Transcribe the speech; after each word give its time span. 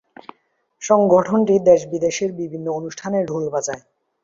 সংগঠনটি 0.81 1.55
দেশ-বিদেশের 1.61 2.31
বিভিন্ন 2.33 2.67
অনুষ্ঠানে 2.71 3.19
ঢোল 3.25 3.43
বাজায়। 3.49 3.81